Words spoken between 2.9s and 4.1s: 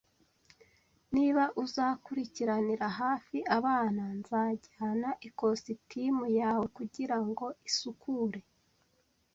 hafi abana,